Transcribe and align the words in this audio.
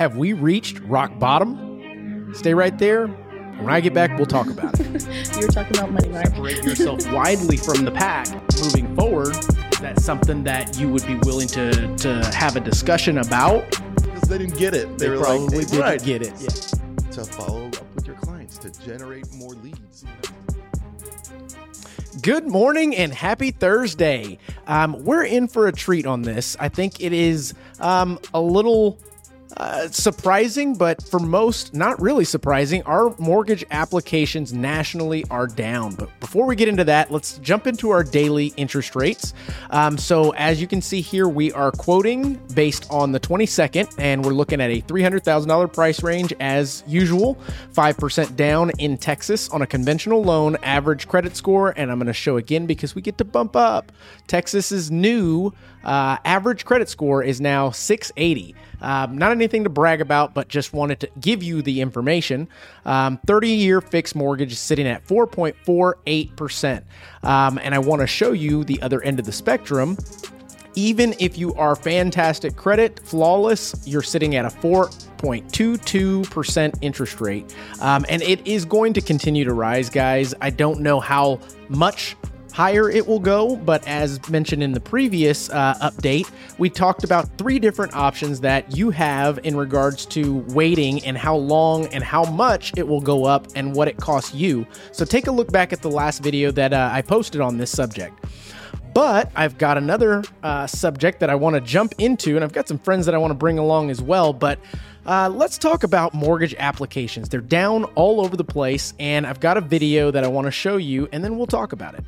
Have 0.00 0.16
we 0.16 0.32
reached 0.32 0.80
rock 0.84 1.18
bottom? 1.18 2.32
Stay 2.32 2.54
right 2.54 2.78
there. 2.78 3.06
When 3.06 3.68
I 3.68 3.80
get 3.80 3.92
back, 3.92 4.16
we'll 4.16 4.24
talk 4.24 4.46
about 4.46 4.80
it. 4.80 4.86
you 5.36 5.46
were 5.46 5.52
talking 5.52 5.76
about 5.76 5.92
money 5.92 6.08
market. 6.08 6.30
Separate 6.30 6.64
yourself 6.64 7.12
widely 7.12 7.58
from 7.58 7.84
the 7.84 7.90
pack 7.90 8.26
moving 8.62 8.96
forward. 8.96 9.34
That's 9.78 10.02
something 10.02 10.42
that 10.44 10.78
you 10.78 10.88
would 10.88 11.06
be 11.06 11.16
willing 11.16 11.48
to, 11.48 11.94
to 11.98 12.24
have 12.34 12.56
a 12.56 12.60
discussion 12.60 13.18
about? 13.18 13.68
Because 13.96 14.22
they 14.22 14.38
didn't 14.38 14.56
get 14.56 14.72
it. 14.72 14.96
They, 14.96 15.08
They 15.08 15.10
were 15.10 15.22
probably 15.22 15.58
like, 15.58 15.66
didn't 15.68 15.80
right. 15.82 16.02
get 16.02 16.22
it. 16.22 16.32
Yeah. 16.40 17.10
To 17.10 17.24
follow 17.26 17.66
up 17.66 17.94
with 17.94 18.06
your 18.06 18.16
clients 18.16 18.56
to 18.56 18.70
generate 18.82 19.30
more 19.34 19.52
leads. 19.52 20.06
Good 22.22 22.46
morning 22.48 22.96
and 22.96 23.12
happy 23.12 23.50
Thursday. 23.50 24.38
Um, 24.66 25.04
we're 25.04 25.24
in 25.24 25.46
for 25.46 25.66
a 25.66 25.72
treat 25.72 26.06
on 26.06 26.22
this. 26.22 26.56
I 26.58 26.70
think 26.70 27.02
it 27.02 27.12
is 27.12 27.52
um, 27.80 28.18
a 28.32 28.40
little 28.40 28.98
uh, 29.56 29.88
surprising, 29.88 30.74
but 30.74 31.02
for 31.02 31.18
most, 31.18 31.74
not 31.74 32.00
really 32.00 32.24
surprising. 32.24 32.82
Our 32.84 33.14
mortgage 33.18 33.64
applications 33.70 34.52
nationally 34.52 35.24
are 35.30 35.46
down. 35.46 35.94
But 35.94 36.08
before 36.20 36.46
we 36.46 36.56
get 36.56 36.68
into 36.68 36.84
that, 36.84 37.10
let's 37.10 37.38
jump 37.38 37.66
into 37.66 37.90
our 37.90 38.04
daily 38.04 38.48
interest 38.56 38.94
rates. 38.94 39.34
Um, 39.70 39.98
so, 39.98 40.30
as 40.30 40.60
you 40.60 40.66
can 40.66 40.80
see 40.80 41.00
here, 41.00 41.28
we 41.28 41.52
are 41.52 41.72
quoting 41.72 42.34
based 42.54 42.86
on 42.90 43.12
the 43.12 43.20
22nd, 43.20 43.94
and 43.98 44.24
we're 44.24 44.32
looking 44.32 44.60
at 44.60 44.70
a 44.70 44.82
$300,000 44.82 45.72
price 45.72 46.02
range 46.02 46.32
as 46.40 46.84
usual, 46.86 47.36
5% 47.72 48.36
down 48.36 48.70
in 48.78 48.96
Texas 48.96 49.48
on 49.48 49.62
a 49.62 49.66
conventional 49.66 50.22
loan, 50.22 50.56
average 50.62 51.08
credit 51.08 51.36
score. 51.36 51.74
And 51.76 51.90
I'm 51.90 51.98
going 51.98 52.06
to 52.06 52.12
show 52.12 52.36
again 52.36 52.66
because 52.66 52.94
we 52.94 53.02
get 53.02 53.18
to 53.18 53.24
bump 53.24 53.56
up. 53.56 53.92
Texas's 54.26 54.90
new 54.90 55.52
uh, 55.84 56.18
average 56.24 56.64
credit 56.64 56.88
score 56.88 57.22
is 57.22 57.40
now 57.40 57.70
680. 57.70 58.54
Um, 58.80 59.18
not 59.18 59.32
anything 59.32 59.64
to 59.64 59.70
brag 59.70 60.00
about, 60.00 60.34
but 60.34 60.48
just 60.48 60.72
wanted 60.72 61.00
to 61.00 61.08
give 61.20 61.42
you 61.42 61.62
the 61.62 61.80
information. 61.80 62.48
30 62.84 63.48
year 63.48 63.80
fixed 63.80 64.14
mortgage 64.14 64.52
is 64.52 64.58
sitting 64.58 64.86
at 64.86 65.06
4.48%. 65.06 66.82
Um, 67.22 67.58
and 67.62 67.74
I 67.74 67.78
want 67.78 68.00
to 68.00 68.06
show 68.06 68.32
you 68.32 68.64
the 68.64 68.80
other 68.82 69.02
end 69.02 69.18
of 69.18 69.26
the 69.26 69.32
spectrum. 69.32 69.96
Even 70.76 71.16
if 71.18 71.36
you 71.36 71.52
are 71.54 71.74
fantastic 71.74 72.54
credit, 72.54 73.00
flawless, 73.00 73.74
you're 73.86 74.02
sitting 74.02 74.36
at 74.36 74.44
a 74.44 74.48
4.22% 74.48 76.78
interest 76.80 77.20
rate. 77.20 77.56
Um, 77.80 78.06
and 78.08 78.22
it 78.22 78.46
is 78.46 78.64
going 78.64 78.92
to 78.92 79.00
continue 79.00 79.44
to 79.44 79.52
rise, 79.52 79.90
guys. 79.90 80.32
I 80.40 80.50
don't 80.50 80.78
know 80.80 81.00
how 81.00 81.40
much 81.68 82.16
higher 82.50 82.90
it 82.90 83.06
will 83.06 83.18
go. 83.18 83.56
But 83.56 83.86
as 83.86 84.28
mentioned 84.28 84.62
in 84.62 84.72
the 84.72 84.80
previous 84.80 85.50
uh, 85.50 85.74
update, 85.80 86.30
we 86.58 86.70
talked 86.70 87.04
about 87.04 87.28
three 87.38 87.58
different 87.58 87.94
options 87.94 88.40
that 88.40 88.76
you 88.76 88.90
have 88.90 89.38
in 89.44 89.56
regards 89.56 90.06
to 90.06 90.38
waiting 90.48 91.04
and 91.04 91.16
how 91.16 91.36
long 91.36 91.86
and 91.88 92.02
how 92.04 92.24
much 92.24 92.72
it 92.76 92.86
will 92.86 93.00
go 93.00 93.24
up 93.24 93.46
and 93.54 93.74
what 93.74 93.88
it 93.88 93.96
costs 93.96 94.34
you. 94.34 94.66
So 94.92 95.04
take 95.04 95.26
a 95.26 95.32
look 95.32 95.52
back 95.52 95.72
at 95.72 95.82
the 95.82 95.90
last 95.90 96.22
video 96.22 96.50
that 96.52 96.72
uh, 96.72 96.90
I 96.92 97.02
posted 97.02 97.40
on 97.40 97.58
this 97.58 97.70
subject. 97.70 98.24
But 98.92 99.30
I've 99.36 99.56
got 99.56 99.78
another 99.78 100.24
uh, 100.42 100.66
subject 100.66 101.20
that 101.20 101.30
I 101.30 101.36
want 101.36 101.54
to 101.54 101.60
jump 101.60 101.94
into, 101.98 102.34
and 102.34 102.44
I've 102.44 102.52
got 102.52 102.66
some 102.66 102.78
friends 102.78 103.06
that 103.06 103.14
I 103.14 103.18
want 103.18 103.30
to 103.30 103.36
bring 103.36 103.58
along 103.58 103.90
as 103.90 104.02
well. 104.02 104.32
But 104.32 104.58
uh, 105.06 105.28
let's 105.28 105.58
talk 105.58 105.84
about 105.84 106.12
mortgage 106.12 106.54
applications. 106.58 107.28
They're 107.28 107.40
down 107.40 107.84
all 107.94 108.20
over 108.20 108.36
the 108.36 108.44
place, 108.44 108.92
and 108.98 109.26
I've 109.26 109.40
got 109.40 109.56
a 109.56 109.60
video 109.60 110.10
that 110.10 110.24
I 110.24 110.28
want 110.28 110.46
to 110.46 110.50
show 110.50 110.76
you, 110.76 111.08
and 111.12 111.22
then 111.22 111.38
we'll 111.38 111.46
talk 111.46 111.72
about 111.72 111.94
it 111.94 112.04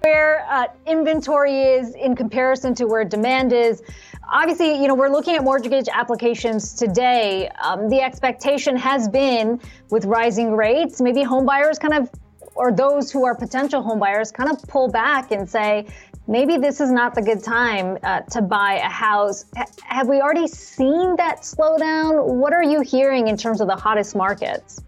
where 0.00 0.46
uh, 0.48 0.66
inventory 0.86 1.62
is 1.62 1.94
in 1.94 2.16
comparison 2.16 2.74
to 2.74 2.86
where 2.86 3.04
demand 3.04 3.52
is. 3.52 3.82
Obviously, 4.32 4.80
you 4.80 4.88
know, 4.88 4.94
we're 4.94 5.08
looking 5.08 5.36
at 5.36 5.44
mortgage 5.44 5.88
applications 5.92 6.74
today. 6.74 7.48
Um, 7.62 7.88
the 7.88 8.00
expectation 8.00 8.76
has 8.76 9.08
been 9.08 9.60
with 9.90 10.04
rising 10.04 10.52
rates, 10.52 11.00
maybe 11.00 11.22
home 11.22 11.44
buyers 11.44 11.78
kind 11.78 11.94
of, 11.94 12.10
or 12.54 12.72
those 12.72 13.10
who 13.10 13.24
are 13.24 13.34
potential 13.34 13.82
home 13.82 13.98
buyers 13.98 14.30
kind 14.30 14.50
of 14.50 14.62
pull 14.68 14.88
back 14.88 15.32
and 15.32 15.48
say, 15.48 15.86
maybe 16.26 16.56
this 16.56 16.80
is 16.80 16.90
not 16.90 17.14
the 17.14 17.22
good 17.22 17.42
time 17.42 17.98
uh, 18.02 18.20
to 18.20 18.40
buy 18.40 18.74
a 18.74 18.88
house. 18.88 19.44
H- 19.58 19.66
have 19.82 20.08
we 20.08 20.20
already 20.20 20.46
seen 20.46 21.16
that 21.16 21.40
slowdown? 21.40 22.24
What 22.24 22.52
are 22.52 22.62
you 22.62 22.80
hearing 22.80 23.28
in 23.28 23.36
terms 23.36 23.60
of 23.60 23.66
the 23.66 23.76
hottest 23.76 24.14
markets? 24.14 24.82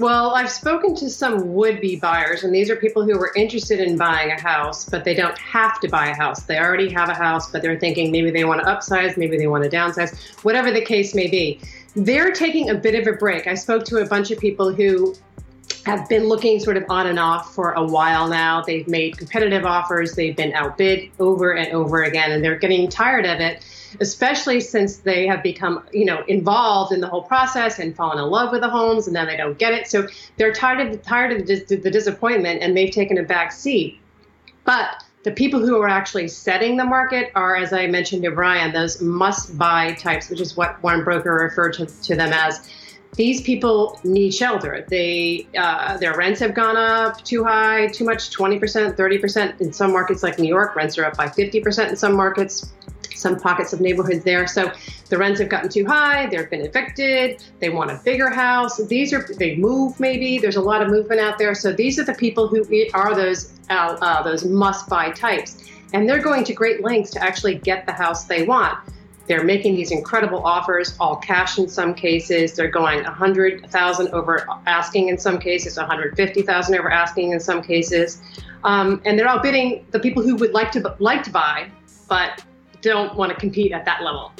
Well, 0.00 0.34
I've 0.34 0.50
spoken 0.50 0.94
to 0.94 1.10
some 1.10 1.52
would 1.52 1.78
be 1.82 1.96
buyers, 1.96 2.42
and 2.42 2.54
these 2.54 2.70
are 2.70 2.76
people 2.76 3.04
who 3.04 3.18
were 3.18 3.32
interested 3.36 3.80
in 3.80 3.98
buying 3.98 4.30
a 4.30 4.40
house, 4.40 4.88
but 4.88 5.04
they 5.04 5.12
don't 5.12 5.36
have 5.36 5.78
to 5.80 5.88
buy 5.88 6.06
a 6.06 6.14
house. 6.14 6.44
They 6.44 6.58
already 6.58 6.88
have 6.90 7.10
a 7.10 7.14
house, 7.14 7.50
but 7.50 7.60
they're 7.60 7.78
thinking 7.78 8.10
maybe 8.10 8.30
they 8.30 8.44
want 8.44 8.62
to 8.62 8.66
upsize, 8.66 9.18
maybe 9.18 9.36
they 9.36 9.46
want 9.46 9.64
to 9.64 9.68
downsize, 9.68 10.18
whatever 10.42 10.70
the 10.70 10.80
case 10.80 11.14
may 11.14 11.26
be. 11.26 11.60
They're 11.94 12.32
taking 12.32 12.70
a 12.70 12.74
bit 12.74 12.94
of 12.94 13.06
a 13.12 13.14
break. 13.14 13.46
I 13.46 13.52
spoke 13.52 13.84
to 13.86 13.98
a 13.98 14.06
bunch 14.06 14.30
of 14.30 14.38
people 14.38 14.72
who 14.72 15.14
have 15.84 16.08
been 16.08 16.28
looking 16.28 16.60
sort 16.60 16.78
of 16.78 16.84
on 16.88 17.06
and 17.06 17.18
off 17.18 17.54
for 17.54 17.72
a 17.72 17.84
while 17.84 18.26
now. 18.26 18.62
They've 18.62 18.88
made 18.88 19.18
competitive 19.18 19.66
offers, 19.66 20.14
they've 20.14 20.34
been 20.34 20.54
outbid 20.54 21.10
over 21.18 21.52
and 21.52 21.74
over 21.74 22.04
again, 22.04 22.32
and 22.32 22.42
they're 22.42 22.58
getting 22.58 22.88
tired 22.88 23.26
of 23.26 23.38
it 23.40 23.62
especially 23.98 24.60
since 24.60 24.98
they 24.98 25.26
have 25.26 25.42
become, 25.42 25.82
you 25.92 26.04
know, 26.04 26.22
involved 26.28 26.92
in 26.92 27.00
the 27.00 27.08
whole 27.08 27.22
process 27.22 27.78
and 27.78 27.96
fallen 27.96 28.18
in 28.18 28.30
love 28.30 28.52
with 28.52 28.60
the 28.60 28.70
homes, 28.70 29.06
and 29.06 29.16
then 29.16 29.26
they 29.26 29.36
don't 29.36 29.58
get 29.58 29.72
it. 29.72 29.88
So 29.88 30.06
they're 30.36 30.52
tired 30.52 30.86
of 30.86 31.02
tired 31.02 31.32
of 31.32 31.46
the, 31.46 31.76
the 31.76 31.90
disappointment, 31.90 32.62
and 32.62 32.76
they've 32.76 32.92
taken 32.92 33.18
a 33.18 33.22
back 33.22 33.52
seat. 33.52 33.98
But 34.64 35.02
the 35.22 35.32
people 35.32 35.60
who 35.60 35.80
are 35.80 35.88
actually 35.88 36.28
setting 36.28 36.76
the 36.76 36.84
market 36.84 37.30
are, 37.34 37.56
as 37.56 37.72
I 37.72 37.86
mentioned 37.86 38.22
to 38.22 38.30
Brian, 38.30 38.72
those 38.72 39.02
must-buy 39.02 39.94
types, 39.94 40.30
which 40.30 40.40
is 40.40 40.56
what 40.56 40.82
one 40.82 41.04
broker 41.04 41.34
referred 41.34 41.74
to, 41.74 41.86
to 41.86 42.16
them 42.16 42.32
as. 42.32 42.68
These 43.16 43.42
people 43.42 43.98
need 44.04 44.32
shelter. 44.32 44.86
They 44.88 45.46
uh, 45.58 45.96
their 45.98 46.16
rents 46.16 46.38
have 46.40 46.54
gone 46.54 46.76
up 46.76 47.22
too 47.24 47.42
high, 47.42 47.88
too 47.88 48.04
much, 48.04 48.30
20%, 48.30 48.96
30%. 48.96 49.60
In 49.60 49.72
some 49.72 49.92
markets 49.92 50.22
like 50.22 50.38
New 50.38 50.48
York, 50.48 50.76
rents 50.76 50.96
are 50.96 51.04
up 51.04 51.16
by 51.16 51.26
50% 51.26 51.88
in 51.88 51.96
some 51.96 52.14
markets 52.14 52.72
some 53.20 53.38
pockets 53.38 53.72
of 53.72 53.80
neighborhoods 53.80 54.24
there. 54.24 54.46
So 54.46 54.72
the 55.08 55.18
rents 55.18 55.40
have 55.40 55.48
gotten 55.48 55.68
too 55.68 55.84
high. 55.86 56.26
They've 56.26 56.48
been 56.48 56.62
evicted. 56.62 57.42
They 57.58 57.68
want 57.68 57.90
a 57.90 58.00
bigger 58.04 58.30
house. 58.30 58.78
These 58.78 59.12
are 59.12 59.26
they 59.38 59.56
move 59.56 60.00
maybe. 60.00 60.38
There's 60.38 60.56
a 60.56 60.60
lot 60.60 60.82
of 60.82 60.88
movement 60.88 61.20
out 61.20 61.38
there. 61.38 61.54
So 61.54 61.72
these 61.72 61.98
are 61.98 62.04
the 62.04 62.14
people 62.14 62.48
who 62.48 62.64
are 62.94 63.14
those 63.14 63.52
uh, 63.70 63.96
uh, 64.00 64.22
those 64.22 64.44
must-buy 64.44 65.10
types, 65.10 65.64
and 65.92 66.08
they're 66.08 66.22
going 66.22 66.44
to 66.44 66.54
great 66.54 66.82
lengths 66.82 67.10
to 67.12 67.22
actually 67.22 67.54
get 67.56 67.86
the 67.86 67.92
house 67.92 68.24
they 68.24 68.42
want. 68.42 68.78
They're 69.26 69.44
making 69.44 69.76
these 69.76 69.92
incredible 69.92 70.44
offers, 70.44 70.96
all 70.98 71.14
cash 71.14 71.56
in 71.56 71.68
some 71.68 71.94
cases. 71.94 72.54
They're 72.54 72.66
going 72.66 73.04
100,000 73.04 74.08
over 74.08 74.44
asking 74.66 75.08
in 75.08 75.18
some 75.18 75.38
cases, 75.38 75.76
150,000 75.76 76.74
over 76.74 76.90
asking 76.90 77.30
in 77.30 77.38
some 77.38 77.62
cases, 77.62 78.20
um, 78.64 79.00
and 79.04 79.16
they're 79.16 79.28
outbidding 79.28 79.86
the 79.92 80.00
people 80.00 80.24
who 80.24 80.34
would 80.36 80.52
like 80.52 80.72
to 80.72 80.96
like 80.98 81.22
to 81.22 81.30
buy, 81.30 81.70
but 82.08 82.44
don't 82.82 83.14
want 83.16 83.32
to 83.32 83.38
compete 83.38 83.72
at 83.72 83.84
that 83.84 84.02
level. 84.02 84.32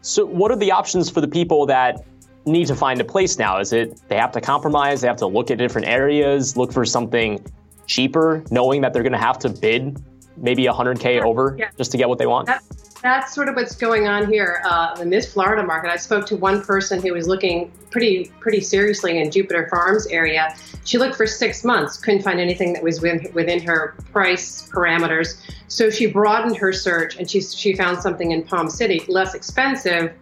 So, 0.00 0.24
what 0.24 0.50
are 0.50 0.56
the 0.56 0.72
options 0.72 1.10
for 1.10 1.20
the 1.20 1.28
people 1.28 1.66
that 1.66 2.04
need 2.46 2.66
to 2.66 2.74
find 2.74 3.00
a 3.00 3.04
place 3.04 3.38
now? 3.38 3.58
Is 3.58 3.72
it 3.72 4.00
they 4.08 4.16
have 4.16 4.32
to 4.32 4.40
compromise, 4.40 5.00
they 5.00 5.08
have 5.08 5.16
to 5.18 5.26
look 5.26 5.50
at 5.50 5.58
different 5.58 5.86
areas, 5.86 6.56
look 6.56 6.72
for 6.72 6.84
something 6.84 7.44
cheaper, 7.86 8.44
knowing 8.50 8.80
that 8.82 8.92
they're 8.92 9.02
going 9.02 9.12
to 9.12 9.18
have 9.18 9.38
to 9.40 9.48
bid 9.48 10.02
maybe 10.36 10.64
100K 10.64 11.16
yeah, 11.16 11.24
over 11.24 11.56
yeah. 11.58 11.70
just 11.76 11.90
to 11.90 11.96
get 11.96 12.08
what 12.08 12.18
they 12.18 12.26
want? 12.26 12.46
That, 12.46 12.62
that's 13.02 13.34
sort 13.34 13.48
of 13.48 13.54
what's 13.54 13.76
going 13.76 14.06
on 14.08 14.30
here 14.30 14.60
uh, 14.64 14.96
in 15.00 15.10
this 15.10 15.32
Florida 15.32 15.62
market. 15.62 15.90
I 15.90 15.96
spoke 15.96 16.26
to 16.26 16.36
one 16.36 16.62
person 16.62 17.00
who 17.00 17.12
was 17.12 17.28
looking 17.28 17.70
pretty 17.90 18.30
pretty 18.40 18.60
seriously 18.60 19.20
in 19.20 19.30
Jupiter 19.30 19.68
Farms 19.68 20.06
area. 20.08 20.54
She 20.84 20.98
looked 20.98 21.16
for 21.16 21.26
six 21.26 21.64
months, 21.64 21.96
couldn't 21.96 22.22
find 22.22 22.40
anything 22.40 22.72
that 22.72 22.82
was 22.82 23.00
within, 23.00 23.32
within 23.32 23.60
her 23.62 23.94
price 24.12 24.68
parameters. 24.68 25.40
So 25.68 25.90
she 25.90 26.06
broadened 26.06 26.56
her 26.56 26.72
search 26.72 27.16
and 27.16 27.30
she 27.30 27.40
she 27.40 27.74
found 27.74 28.00
something 28.02 28.32
in 28.32 28.42
Palm 28.42 28.68
City, 28.68 29.04
less 29.08 29.34
expensive, 29.34 30.12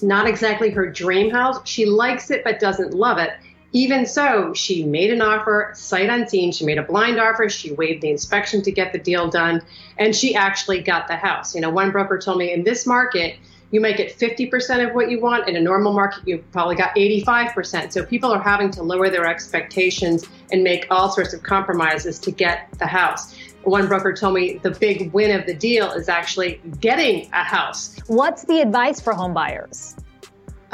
not 0.00 0.26
exactly 0.26 0.70
her 0.70 0.88
dream 0.88 1.30
house. 1.30 1.58
She 1.64 1.86
likes 1.86 2.30
it 2.30 2.44
but 2.44 2.60
doesn't 2.60 2.94
love 2.94 3.18
it. 3.18 3.32
Even 3.72 4.04
so, 4.04 4.52
she 4.52 4.84
made 4.84 5.10
an 5.10 5.22
offer 5.22 5.72
sight 5.74 6.10
unseen. 6.10 6.52
She 6.52 6.64
made 6.64 6.78
a 6.78 6.82
blind 6.82 7.18
offer. 7.18 7.48
She 7.48 7.72
waived 7.72 8.02
the 8.02 8.10
inspection 8.10 8.62
to 8.62 8.72
get 8.72 8.92
the 8.92 8.98
deal 8.98 9.28
done, 9.28 9.62
and 9.98 10.14
she 10.14 10.34
actually 10.34 10.82
got 10.82 11.08
the 11.08 11.16
house. 11.16 11.54
You 11.54 11.62
know, 11.62 11.70
one 11.70 11.90
broker 11.90 12.18
told 12.18 12.38
me 12.38 12.52
in 12.52 12.64
this 12.64 12.86
market, 12.86 13.36
you 13.70 13.80
might 13.80 13.96
get 13.96 14.16
50% 14.18 14.86
of 14.86 14.94
what 14.94 15.10
you 15.10 15.18
want. 15.18 15.48
In 15.48 15.56
a 15.56 15.60
normal 15.60 15.94
market, 15.94 16.28
you 16.28 16.44
probably 16.52 16.76
got 16.76 16.94
85%. 16.94 17.92
So 17.92 18.04
people 18.04 18.30
are 18.30 18.42
having 18.42 18.70
to 18.72 18.82
lower 18.82 19.08
their 19.08 19.26
expectations 19.26 20.26
and 20.52 20.62
make 20.62 20.86
all 20.90 21.10
sorts 21.10 21.32
of 21.32 21.42
compromises 21.42 22.18
to 22.20 22.30
get 22.30 22.68
the 22.78 22.86
house. 22.86 23.34
One 23.64 23.88
broker 23.88 24.12
told 24.12 24.34
me 24.34 24.58
the 24.58 24.72
big 24.72 25.12
win 25.14 25.38
of 25.38 25.46
the 25.46 25.54
deal 25.54 25.90
is 25.92 26.10
actually 26.10 26.60
getting 26.80 27.30
a 27.32 27.42
house. 27.42 27.96
What's 28.08 28.44
the 28.44 28.60
advice 28.60 29.00
for 29.00 29.14
home 29.14 29.32
buyers? 29.32 29.96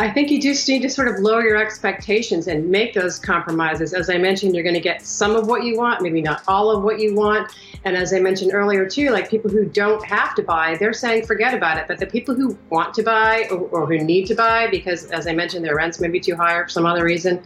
I 0.00 0.08
think 0.08 0.30
you 0.30 0.40
just 0.40 0.68
need 0.68 0.82
to 0.82 0.88
sort 0.88 1.08
of 1.08 1.18
lower 1.18 1.42
your 1.42 1.56
expectations 1.56 2.46
and 2.46 2.70
make 2.70 2.94
those 2.94 3.18
compromises. 3.18 3.92
As 3.92 4.08
I 4.08 4.16
mentioned, 4.16 4.54
you're 4.54 4.62
going 4.62 4.76
to 4.76 4.80
get 4.80 5.02
some 5.02 5.34
of 5.34 5.48
what 5.48 5.64
you 5.64 5.76
want, 5.76 6.02
maybe 6.02 6.22
not 6.22 6.42
all 6.46 6.70
of 6.70 6.84
what 6.84 7.00
you 7.00 7.16
want. 7.16 7.52
And 7.84 7.96
as 7.96 8.12
I 8.12 8.20
mentioned 8.20 8.52
earlier, 8.54 8.88
too, 8.88 9.10
like 9.10 9.28
people 9.28 9.50
who 9.50 9.64
don't 9.64 10.04
have 10.04 10.36
to 10.36 10.42
buy, 10.42 10.76
they're 10.78 10.92
saying 10.92 11.26
forget 11.26 11.52
about 11.52 11.78
it. 11.78 11.86
But 11.88 11.98
the 11.98 12.06
people 12.06 12.36
who 12.36 12.56
want 12.70 12.94
to 12.94 13.02
buy 13.02 13.48
or, 13.50 13.58
or 13.70 13.86
who 13.86 13.98
need 13.98 14.26
to 14.26 14.36
buy, 14.36 14.68
because 14.68 15.06
as 15.06 15.26
I 15.26 15.32
mentioned, 15.32 15.64
their 15.64 15.74
rents 15.74 15.98
may 15.98 16.08
be 16.08 16.20
too 16.20 16.36
high 16.36 16.54
or 16.54 16.64
for 16.64 16.70
some 16.70 16.86
other 16.86 17.02
reason, 17.02 17.42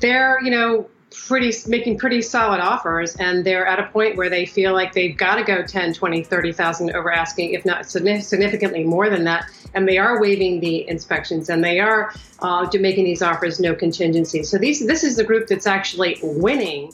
they're, 0.00 0.42
you 0.42 0.50
know, 0.50 0.90
pretty 1.14 1.52
making 1.66 1.98
pretty 1.98 2.20
solid 2.20 2.60
offers 2.60 3.14
and 3.16 3.44
they're 3.44 3.66
at 3.66 3.78
a 3.78 3.86
point 3.88 4.16
where 4.16 4.28
they 4.28 4.44
feel 4.44 4.72
like 4.72 4.92
they've 4.92 5.16
got 5.16 5.36
to 5.36 5.44
go 5.44 5.62
10 5.62 5.94
20 5.94 6.24
30,000 6.24 6.90
over 6.94 7.12
asking 7.12 7.52
if 7.52 7.64
not 7.64 7.86
significantly 7.86 8.84
more 8.84 9.08
than 9.08 9.24
that 9.24 9.46
and 9.74 9.88
they 9.88 9.98
are 9.98 10.20
waiving 10.20 10.60
the 10.60 10.88
inspections 10.88 11.48
and 11.48 11.62
they 11.62 11.80
are 11.80 12.12
uh, 12.40 12.66
making 12.74 13.04
these 13.04 13.22
offers 13.22 13.60
no 13.60 13.74
contingency. 13.74 14.42
So 14.42 14.58
these 14.58 14.86
this 14.86 15.04
is 15.04 15.16
the 15.16 15.24
group 15.24 15.48
that's 15.48 15.66
actually 15.66 16.18
winning. 16.22 16.92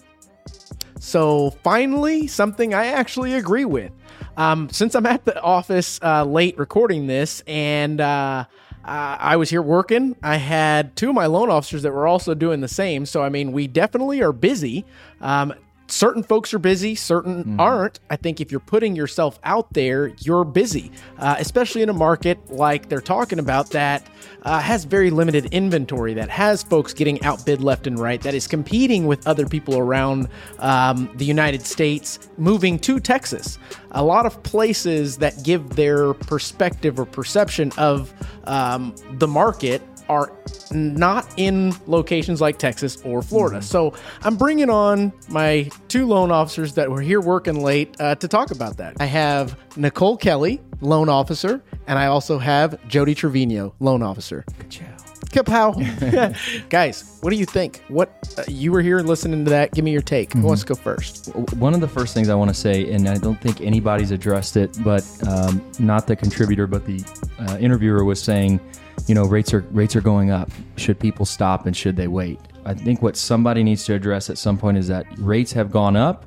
So 0.98 1.50
finally 1.62 2.26
something 2.26 2.74
i 2.74 2.86
actually 2.86 3.34
agree 3.34 3.64
with. 3.64 3.92
Um, 4.36 4.68
since 4.70 4.94
i'm 4.94 5.06
at 5.06 5.24
the 5.24 5.40
office 5.40 6.00
uh, 6.02 6.24
late 6.24 6.58
recording 6.58 7.06
this 7.06 7.42
and 7.46 8.00
uh, 8.00 8.44
uh, 8.84 9.16
I 9.20 9.36
was 9.36 9.50
here 9.50 9.62
working. 9.62 10.16
I 10.22 10.36
had 10.36 10.96
two 10.96 11.10
of 11.10 11.14
my 11.14 11.26
loan 11.26 11.50
officers 11.50 11.82
that 11.82 11.92
were 11.92 12.06
also 12.06 12.34
doing 12.34 12.60
the 12.60 12.68
same. 12.68 13.06
So, 13.06 13.22
I 13.22 13.28
mean, 13.28 13.52
we 13.52 13.66
definitely 13.66 14.22
are 14.22 14.32
busy. 14.32 14.84
Um, 15.20 15.54
certain 16.00 16.22
folks 16.22 16.54
are 16.54 16.58
busy, 16.58 16.94
certain 16.94 17.44
mm. 17.44 17.60
aren't. 17.60 18.00
I 18.08 18.16
think 18.16 18.40
if 18.40 18.50
you're 18.50 18.58
putting 18.58 18.96
yourself 18.96 19.38
out 19.44 19.70
there, 19.74 20.14
you're 20.20 20.44
busy, 20.44 20.90
uh, 21.18 21.36
especially 21.38 21.82
in 21.82 21.90
a 21.90 21.92
market 21.92 22.38
like 22.50 22.88
they're 22.88 23.02
talking 23.02 23.38
about 23.38 23.68
that 23.72 24.08
uh, 24.44 24.60
has 24.60 24.84
very 24.84 25.10
limited 25.10 25.52
inventory, 25.52 26.14
that 26.14 26.30
has 26.30 26.62
folks 26.62 26.94
getting 26.94 27.22
outbid 27.22 27.62
left 27.62 27.86
and 27.86 27.98
right, 27.98 28.22
that 28.22 28.32
is 28.32 28.46
competing 28.46 29.06
with 29.06 29.26
other 29.28 29.46
people 29.46 29.76
around 29.76 30.26
um, 30.60 31.10
the 31.16 31.26
United 31.26 31.66
States 31.66 32.30
moving 32.38 32.78
to 32.78 32.98
Texas. 32.98 33.58
A 33.90 34.02
lot 34.02 34.24
of 34.24 34.42
places 34.42 35.18
that 35.18 35.44
give 35.44 35.76
their 35.76 36.14
perspective 36.14 36.98
or 36.98 37.04
perception 37.04 37.72
of 37.76 38.14
um, 38.44 38.94
the 39.18 39.28
market 39.28 39.82
are 40.10 40.32
not 40.72 41.32
in 41.36 41.72
locations 41.86 42.40
like 42.40 42.58
Texas 42.58 43.00
or 43.04 43.22
Florida. 43.22 43.58
Mm-hmm. 43.58 43.64
So 43.64 43.94
I'm 44.22 44.36
bringing 44.36 44.68
on 44.68 45.12
my 45.28 45.70
two 45.86 46.04
loan 46.04 46.32
officers 46.32 46.74
that 46.74 46.90
were 46.90 47.00
here 47.00 47.20
working 47.20 47.62
late 47.62 47.94
uh, 48.00 48.16
to 48.16 48.26
talk 48.26 48.50
about 48.50 48.76
that. 48.78 48.96
I 48.98 49.06
have 49.06 49.56
Nicole 49.76 50.16
Kelly, 50.16 50.60
loan 50.80 51.08
officer, 51.08 51.62
and 51.86 51.96
I 51.96 52.06
also 52.06 52.38
have 52.38 52.76
Jody 52.88 53.14
Trevino, 53.14 53.72
loan 53.78 54.02
officer. 54.02 54.44
Good 54.58 54.70
job. 54.70 55.09
Kapow. 55.30 56.68
Guys, 56.68 57.18
what 57.20 57.30
do 57.30 57.36
you 57.36 57.46
think? 57.46 57.82
What 57.88 58.34
uh, 58.36 58.44
you 58.48 58.72
were 58.72 58.82
here 58.82 59.00
listening 59.00 59.44
to 59.44 59.50
that? 59.50 59.72
Give 59.72 59.84
me 59.84 59.92
your 59.92 60.02
take. 60.02 60.30
Mm-hmm. 60.30 60.46
Let's 60.46 60.64
go 60.64 60.74
first. 60.74 61.34
One 61.56 61.74
of 61.74 61.80
the 61.80 61.88
first 61.88 62.14
things 62.14 62.28
I 62.28 62.34
want 62.34 62.50
to 62.50 62.54
say, 62.54 62.90
and 62.92 63.08
I 63.08 63.16
don't 63.16 63.40
think 63.40 63.60
anybody's 63.60 64.10
addressed 64.10 64.56
it, 64.56 64.76
but 64.82 65.04
um, 65.28 65.64
not 65.78 66.06
the 66.06 66.16
contributor, 66.16 66.66
but 66.66 66.84
the 66.84 67.04
uh, 67.38 67.56
interviewer 67.58 68.04
was 68.04 68.22
saying 68.22 68.60
you 69.06 69.14
know, 69.14 69.24
rates 69.24 69.52
are 69.52 69.60
rates 69.70 69.96
are 69.96 70.00
going 70.00 70.30
up. 70.30 70.50
Should 70.76 70.98
people 70.98 71.26
stop 71.26 71.66
and 71.66 71.76
should 71.76 71.96
they 71.96 72.08
wait? 72.08 72.38
I 72.64 72.74
think 72.74 73.02
what 73.02 73.16
somebody 73.16 73.62
needs 73.62 73.84
to 73.86 73.94
address 73.94 74.30
at 74.30 74.38
some 74.38 74.58
point 74.58 74.76
is 74.76 74.88
that 74.88 75.06
rates 75.18 75.52
have 75.52 75.70
gone 75.70 75.96
up, 75.96 76.26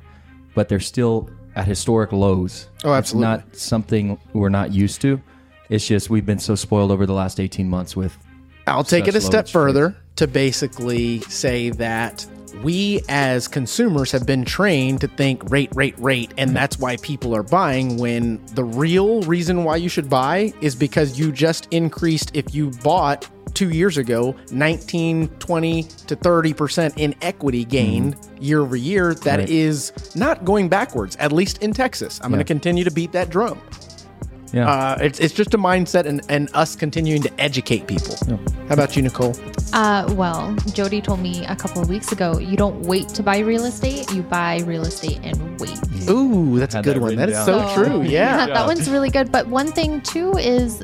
but 0.54 0.68
they're 0.68 0.80
still 0.80 1.30
at 1.56 1.66
historic 1.66 2.12
lows. 2.12 2.68
Oh, 2.82 2.92
absolutely. 2.92 3.32
It's 3.32 3.44
not 3.44 3.56
something 3.56 4.18
we're 4.32 4.48
not 4.48 4.72
used 4.72 5.00
to. 5.02 5.20
It's 5.70 5.86
just 5.86 6.10
we've 6.10 6.26
been 6.26 6.38
so 6.38 6.54
spoiled 6.54 6.90
over 6.90 7.06
the 7.06 7.12
last 7.12 7.40
18 7.40 7.68
months 7.68 7.96
with 7.96 8.18
I'll 8.66 8.84
take 8.84 9.08
it 9.08 9.14
a 9.14 9.20
step 9.20 9.48
further 9.48 9.96
to 10.16 10.26
basically 10.26 11.20
say 11.22 11.70
that 11.70 12.26
we 12.62 13.02
as 13.08 13.48
consumers 13.48 14.12
have 14.12 14.26
been 14.26 14.44
trained 14.44 15.00
to 15.00 15.08
think 15.08 15.50
rate, 15.50 15.70
rate, 15.74 15.98
rate, 15.98 16.32
and 16.38 16.54
that's 16.54 16.78
why 16.78 16.96
people 16.98 17.34
are 17.34 17.42
buying 17.42 17.98
when 17.98 18.44
the 18.54 18.64
real 18.64 19.22
reason 19.22 19.64
why 19.64 19.76
you 19.76 19.88
should 19.88 20.08
buy 20.08 20.52
is 20.60 20.74
because 20.74 21.18
you 21.18 21.32
just 21.32 21.66
increased 21.72 22.30
if 22.34 22.54
you 22.54 22.70
bought 22.82 23.28
two 23.54 23.70
years 23.70 23.98
ago 23.98 24.34
19 24.50 25.28
20 25.28 25.82
to 25.82 26.16
30% 26.16 26.92
in 26.96 27.14
equity 27.22 27.64
gained 27.64 28.16
mm-hmm. 28.16 28.42
year 28.42 28.60
over 28.60 28.74
year 28.74 29.14
That 29.14 29.40
right. 29.40 29.48
is 29.48 29.92
not 30.16 30.44
going 30.44 30.68
backwards 30.68 31.14
at 31.16 31.30
least 31.30 31.58
in 31.58 31.72
texas 31.72 32.18
i'm 32.22 32.32
yeah. 32.32 32.36
going 32.36 32.46
to 32.46 32.52
continue 32.52 32.82
to 32.82 32.90
beat 32.90 33.12
that 33.12 33.30
drum 33.30 33.60
yeah. 34.54 34.70
Uh, 34.70 34.98
it's, 35.00 35.20
it's 35.20 35.34
just 35.34 35.54
a 35.54 35.58
mindset 35.58 36.06
and, 36.06 36.20
and 36.28 36.48
us 36.54 36.76
continuing 36.76 37.22
to 37.22 37.40
educate 37.40 37.86
people. 37.86 38.16
Yeah. 38.26 38.36
How 38.68 38.74
about 38.74 38.96
you, 38.96 39.02
Nicole? 39.02 39.34
Uh, 39.72 40.12
well, 40.16 40.54
Jody 40.72 41.00
told 41.00 41.20
me 41.20 41.44
a 41.46 41.56
couple 41.56 41.82
of 41.82 41.88
weeks 41.88 42.12
ago 42.12 42.38
you 42.38 42.56
don't 42.56 42.80
wait 42.82 43.08
to 43.08 43.22
buy 43.22 43.38
real 43.38 43.64
estate, 43.64 44.12
you 44.12 44.22
buy 44.22 44.60
real 44.60 44.82
estate 44.82 45.18
and 45.22 45.60
wait. 45.60 45.78
Ooh, 46.08 46.58
that's 46.58 46.74
a 46.74 46.82
good 46.82 46.96
that 46.96 47.02
one. 47.02 47.16
That 47.16 47.28
is 47.28 47.36
down. 47.36 47.46
so, 47.46 47.68
so 47.68 47.74
true. 47.74 48.02
Yeah. 48.02 48.08
yeah. 48.46 48.46
That 48.46 48.66
one's 48.66 48.88
really 48.88 49.10
good. 49.10 49.32
But 49.32 49.48
one 49.48 49.72
thing, 49.72 50.00
too, 50.02 50.32
is 50.36 50.82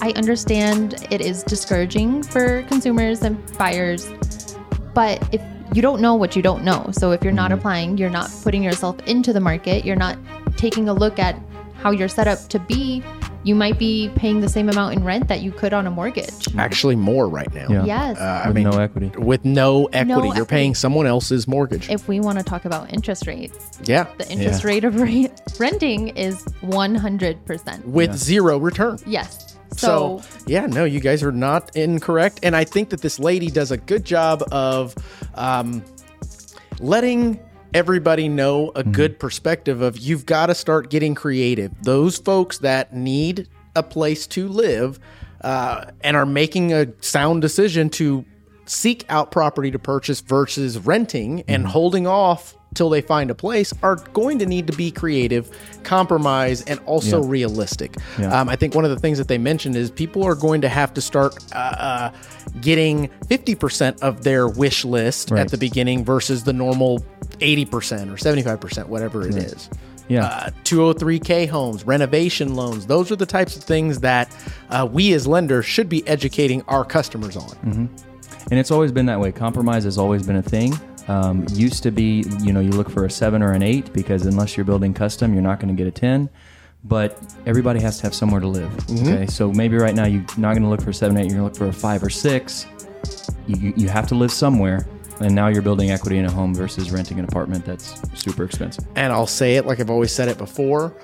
I 0.00 0.12
understand 0.12 1.06
it 1.10 1.20
is 1.20 1.42
discouraging 1.42 2.22
for 2.22 2.62
consumers 2.64 3.22
and 3.22 3.36
buyers. 3.58 4.08
But 4.94 5.22
if 5.34 5.42
you 5.74 5.82
don't 5.82 6.00
know 6.00 6.14
what 6.14 6.34
you 6.34 6.42
don't 6.42 6.64
know. 6.64 6.88
So 6.92 7.12
if 7.12 7.22
you're 7.22 7.32
not 7.32 7.50
mm-hmm. 7.50 7.58
applying, 7.58 7.98
you're 7.98 8.10
not 8.10 8.30
putting 8.42 8.62
yourself 8.62 8.96
into 9.06 9.32
the 9.32 9.40
market, 9.40 9.84
you're 9.84 9.96
not 9.96 10.18
taking 10.56 10.88
a 10.88 10.92
look 10.92 11.18
at 11.18 11.38
how 11.78 11.90
you're 11.90 12.08
set 12.08 12.28
up 12.28 12.38
to 12.48 12.58
be, 12.58 13.02
you 13.44 13.54
might 13.54 13.78
be 13.78 14.10
paying 14.16 14.40
the 14.40 14.48
same 14.48 14.68
amount 14.68 14.96
in 14.96 15.04
rent 15.04 15.28
that 15.28 15.40
you 15.40 15.52
could 15.52 15.72
on 15.72 15.86
a 15.86 15.90
mortgage. 15.90 16.54
Actually, 16.56 16.96
more 16.96 17.28
right 17.28 17.52
now. 17.54 17.68
Yeah. 17.68 17.84
Yes. 17.84 18.18
Uh, 18.18 18.42
I 18.44 18.52
mean, 18.52 18.64
no 18.64 18.78
equity. 18.78 19.10
With 19.16 19.44
no 19.44 19.86
equity, 19.86 20.06
no 20.06 20.24
you're 20.24 20.32
equity. 20.32 20.50
paying 20.50 20.74
someone 20.74 21.06
else's 21.06 21.46
mortgage. 21.46 21.88
If 21.88 22.08
we 22.08 22.20
want 22.20 22.38
to 22.38 22.44
talk 22.44 22.64
about 22.64 22.92
interest 22.92 23.26
rates, 23.26 23.78
yeah, 23.84 24.06
the 24.18 24.28
interest 24.28 24.64
yeah. 24.64 24.68
rate 24.68 24.84
of 24.84 24.96
renting 25.58 26.08
is 26.08 26.44
100% 26.62 27.84
with 27.84 28.10
yeah. 28.10 28.16
zero 28.16 28.58
return. 28.58 28.98
Yes. 29.06 29.56
So, 29.76 30.20
so, 30.22 30.44
yeah, 30.46 30.66
no, 30.66 30.84
you 30.84 30.98
guys 30.98 31.22
are 31.22 31.32
not 31.32 31.76
incorrect, 31.76 32.40
and 32.42 32.56
I 32.56 32.64
think 32.64 32.90
that 32.90 33.02
this 33.02 33.18
lady 33.18 33.50
does 33.50 33.70
a 33.70 33.76
good 33.76 34.04
job 34.04 34.42
of 34.50 34.94
um, 35.34 35.84
letting 36.80 37.38
everybody 37.74 38.28
know 38.28 38.70
a 38.70 38.82
mm-hmm. 38.82 38.92
good 38.92 39.18
perspective 39.18 39.82
of 39.82 39.98
you've 39.98 40.26
got 40.26 40.46
to 40.46 40.54
start 40.54 40.90
getting 40.90 41.14
creative. 41.14 41.72
Those 41.82 42.18
folks 42.18 42.58
that 42.58 42.94
need 42.94 43.48
a 43.76 43.82
place 43.82 44.26
to 44.28 44.48
live 44.48 44.98
uh, 45.42 45.86
and 46.00 46.16
are 46.16 46.26
making 46.26 46.72
a 46.72 46.86
sound 47.00 47.42
decision 47.42 47.90
to 47.90 48.24
seek 48.66 49.04
out 49.08 49.30
property 49.30 49.70
to 49.70 49.78
purchase 49.78 50.20
versus 50.20 50.78
renting 50.78 51.42
and 51.48 51.62
mm-hmm. 51.62 51.72
holding 51.72 52.06
off 52.06 52.54
till 52.74 52.90
they 52.90 53.00
find 53.00 53.30
a 53.30 53.34
place 53.34 53.72
are 53.82 53.96
going 54.12 54.38
to 54.38 54.46
need 54.46 54.66
to 54.66 54.72
be 54.74 54.90
creative, 54.90 55.50
compromise, 55.84 56.62
and 56.62 56.78
also 56.80 57.22
yeah. 57.22 57.30
realistic. 57.30 57.96
Yeah. 58.18 58.38
Um, 58.38 58.48
I 58.48 58.56
think 58.56 58.74
one 58.74 58.84
of 58.84 58.90
the 58.90 58.98
things 58.98 59.18
that 59.18 59.28
they 59.28 59.38
mentioned 59.38 59.74
is 59.74 59.90
people 59.90 60.22
are 60.24 60.34
going 60.34 60.60
to 60.60 60.68
have 60.68 60.92
to 60.94 61.00
start 61.00 61.34
uh, 61.52 61.58
uh, 61.58 62.12
getting 62.60 63.08
50% 63.26 64.00
of 64.00 64.22
their 64.22 64.48
wish 64.48 64.84
list 64.84 65.30
right. 65.30 65.40
at 65.40 65.50
the 65.50 65.58
beginning 65.58 66.04
versus 66.04 66.44
the 66.44 66.52
normal 66.52 67.04
80% 67.40 68.12
or 68.12 68.16
75%, 68.16 68.86
whatever 68.86 69.26
it 69.26 69.36
is. 69.36 69.68
Yeah. 70.08 70.24
Uh, 70.24 70.50
203K 70.64 71.48
homes, 71.48 71.84
renovation 71.84 72.54
loans. 72.54 72.86
Those 72.86 73.12
are 73.12 73.16
the 73.16 73.26
types 73.26 73.56
of 73.56 73.64
things 73.64 74.00
that 74.00 74.34
uh, 74.70 74.88
we 74.90 75.12
as 75.12 75.26
lenders 75.26 75.66
should 75.66 75.88
be 75.88 76.06
educating 76.08 76.62
our 76.62 76.84
customers 76.84 77.36
on. 77.36 77.50
Mm-hmm. 77.50 77.86
And 78.50 78.58
it's 78.58 78.70
always 78.70 78.90
been 78.90 79.06
that 79.06 79.20
way. 79.20 79.32
Compromise 79.32 79.84
has 79.84 79.98
always 79.98 80.26
been 80.26 80.36
a 80.36 80.42
thing. 80.42 80.78
Um, 81.08 81.46
used 81.52 81.82
to 81.82 81.90
be, 81.90 82.24
you 82.40 82.52
know, 82.52 82.60
you 82.60 82.70
look 82.70 82.90
for 82.90 83.04
a 83.04 83.10
seven 83.10 83.42
or 83.42 83.52
an 83.52 83.62
eight 83.62 83.92
because 83.92 84.26
unless 84.26 84.56
you're 84.56 84.64
building 84.64 84.94
custom, 84.94 85.32
you're 85.32 85.42
not 85.42 85.60
going 85.60 85.74
to 85.74 85.74
get 85.74 85.86
a 85.86 85.90
10. 85.90 86.28
But 86.84 87.18
everybody 87.44 87.80
has 87.80 87.98
to 87.98 88.04
have 88.04 88.14
somewhere 88.14 88.40
to 88.40 88.46
live. 88.46 88.70
Mm-hmm. 88.70 89.08
Okay. 89.08 89.26
So 89.26 89.52
maybe 89.52 89.76
right 89.76 89.94
now 89.94 90.06
you're 90.06 90.24
not 90.36 90.52
going 90.54 90.62
to 90.62 90.68
look 90.68 90.80
for 90.80 90.90
a 90.90 90.94
seven, 90.94 91.16
eight, 91.18 91.30
you're 91.30 91.38
going 91.38 91.40
to 91.40 91.44
look 91.44 91.56
for 91.56 91.66
a 91.66 91.72
five 91.72 92.02
or 92.02 92.10
six. 92.10 92.66
You, 93.46 93.74
you 93.76 93.88
have 93.88 94.06
to 94.08 94.14
live 94.14 94.30
somewhere 94.30 94.86
and 95.20 95.34
now 95.34 95.48
you're 95.48 95.62
building 95.62 95.90
equity 95.90 96.18
in 96.18 96.24
a 96.24 96.30
home 96.30 96.54
versus 96.54 96.90
renting 96.90 97.18
an 97.18 97.24
apartment 97.24 97.64
that's 97.64 98.00
super 98.18 98.44
expensive. 98.44 98.84
And 98.96 99.12
I'll 99.12 99.26
say 99.26 99.56
it 99.56 99.66
like 99.66 99.80
I've 99.80 99.90
always 99.90 100.12
said 100.12 100.28
it 100.28 100.38
before. 100.38 100.94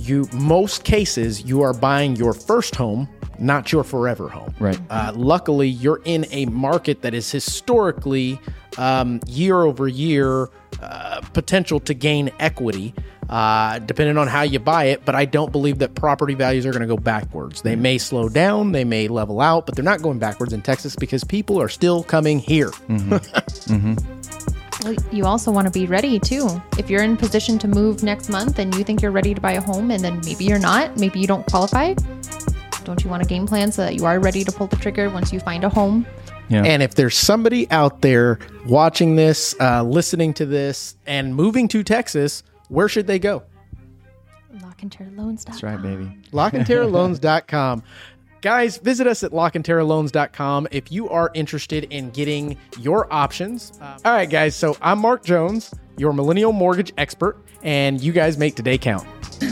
You 0.00 0.28
most 0.32 0.84
cases 0.84 1.42
you 1.42 1.62
are 1.62 1.72
buying 1.72 2.16
your 2.16 2.32
first 2.32 2.74
home, 2.74 3.08
not 3.38 3.72
your 3.72 3.84
forever 3.84 4.28
home. 4.28 4.54
Right. 4.58 4.78
Uh, 4.90 5.12
luckily, 5.14 5.68
you're 5.68 6.00
in 6.04 6.26
a 6.30 6.46
market 6.46 7.02
that 7.02 7.14
is 7.14 7.30
historically 7.30 8.40
um, 8.78 9.20
year 9.26 9.62
over 9.62 9.86
year 9.88 10.48
uh, 10.82 11.20
potential 11.32 11.78
to 11.80 11.94
gain 11.94 12.30
equity 12.40 12.94
uh, 13.32 13.78
depending 13.78 14.18
on 14.18 14.28
how 14.28 14.42
you 14.42 14.58
buy 14.58 14.84
it. 14.84 15.06
But 15.06 15.14
I 15.14 15.24
don't 15.24 15.50
believe 15.50 15.78
that 15.78 15.94
property 15.94 16.34
values 16.34 16.66
are 16.66 16.70
going 16.70 16.82
to 16.82 16.86
go 16.86 16.98
backwards. 16.98 17.62
They 17.62 17.76
may 17.76 17.96
slow 17.96 18.28
down, 18.28 18.72
they 18.72 18.84
may 18.84 19.08
level 19.08 19.40
out, 19.40 19.64
but 19.64 19.74
they're 19.74 19.82
not 19.82 20.02
going 20.02 20.18
backwards 20.18 20.52
in 20.52 20.60
Texas 20.60 20.94
because 20.94 21.24
people 21.24 21.60
are 21.60 21.70
still 21.70 22.04
coming 22.04 22.38
here. 22.38 22.68
Mm-hmm. 22.68 23.12
mm-hmm. 23.72 24.84
Well, 24.84 24.96
you 25.10 25.24
also 25.24 25.50
want 25.50 25.66
to 25.66 25.70
be 25.70 25.86
ready 25.86 26.18
too. 26.20 26.46
If 26.76 26.90
you're 26.90 27.02
in 27.02 27.16
position 27.16 27.58
to 27.60 27.68
move 27.68 28.02
next 28.02 28.28
month 28.28 28.58
and 28.58 28.74
you 28.74 28.84
think 28.84 29.00
you're 29.00 29.12
ready 29.12 29.32
to 29.32 29.40
buy 29.40 29.52
a 29.52 29.62
home 29.62 29.90
and 29.90 30.04
then 30.04 30.20
maybe 30.26 30.44
you're 30.44 30.58
not, 30.58 30.98
maybe 30.98 31.18
you 31.18 31.26
don't 31.26 31.46
qualify, 31.46 31.94
Don't 32.84 33.02
you 33.02 33.08
want 33.08 33.22
a 33.22 33.26
game 33.26 33.46
plan 33.46 33.72
so 33.72 33.82
that 33.82 33.94
you 33.94 34.04
are 34.04 34.20
ready 34.20 34.44
to 34.44 34.52
pull 34.52 34.66
the 34.66 34.76
trigger 34.76 35.08
once 35.08 35.32
you 35.32 35.40
find 35.40 35.64
a 35.64 35.70
home? 35.70 36.04
Yeah. 36.50 36.64
And 36.64 36.82
if 36.82 36.96
there's 36.96 37.16
somebody 37.16 37.70
out 37.70 38.02
there 38.02 38.38
watching 38.66 39.16
this, 39.16 39.54
uh, 39.58 39.84
listening 39.84 40.34
to 40.34 40.44
this, 40.44 40.96
and 41.06 41.34
moving 41.34 41.66
to 41.68 41.82
Texas, 41.82 42.42
where 42.72 42.88
should 42.88 43.06
they 43.06 43.18
go? 43.18 43.42
LockandTerraloans.com. 44.56 45.36
That's 45.46 45.62
right, 45.62 45.80
baby. 45.80 46.16
LockandTerraloans.com. 46.32 47.82
Guys, 48.40 48.76
visit 48.78 49.06
us 49.06 49.22
at 49.22 49.30
LockandTerraloans.com 49.30 50.68
if 50.72 50.90
you 50.90 51.08
are 51.08 51.30
interested 51.34 51.84
in 51.84 52.10
getting 52.10 52.56
your 52.80 53.12
options. 53.12 53.72
Uh, 53.80 53.98
all 54.04 54.12
right, 54.12 54.28
guys. 54.28 54.56
So 54.56 54.76
I'm 54.82 54.98
Mark 54.98 55.24
Jones, 55.24 55.72
your 55.96 56.12
millennial 56.12 56.52
mortgage 56.52 56.92
expert, 56.98 57.38
and 57.62 58.02
you 58.02 58.10
guys 58.12 58.36
make 58.38 58.56
today 58.56 58.78
count. 58.78 59.06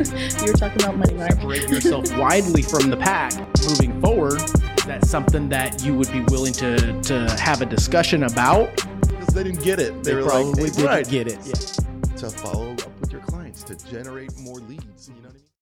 You 0.00 0.46
were 0.46 0.56
talking 0.56 0.82
about 0.82 0.96
money, 0.96 1.12
Mark. 1.14 1.32
Separate 1.32 1.68
yourself 1.68 2.16
widely 2.16 2.62
from 2.62 2.88
the 2.88 2.96
pack 2.96 3.34
moving 3.68 4.00
forward. 4.00 4.40
Is 4.40 4.84
that 4.86 5.04
something 5.04 5.50
that 5.50 5.84
you 5.84 5.94
would 5.94 6.10
be 6.10 6.20
willing 6.22 6.54
to 6.54 7.00
to 7.02 7.30
have 7.38 7.60
a 7.60 7.66
discussion 7.66 8.22
about? 8.24 8.74
Because 9.02 9.34
they 9.34 9.44
didn't 9.44 9.62
get 9.62 9.78
it. 9.78 10.02
They, 10.02 10.12
They 10.12 10.16
were 10.16 10.22
probably 10.22 10.62
like, 10.62 10.72
didn't 10.72 10.86
right. 10.86 11.08
get 11.08 11.26
it. 11.28 11.38
Yeah. 11.44 11.89
To 12.20 12.28
follow 12.28 12.72
up 12.72 13.00
with 13.00 13.12
your 13.12 13.22
clients 13.22 13.62
to 13.64 13.74
generate 13.88 14.36
more 14.36 14.56
leads. 14.56 15.08
You 15.08 15.22
know 15.22 15.28
what 15.28 15.30
I 15.30 15.34
mean? 15.36 15.59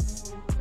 you 0.00 0.59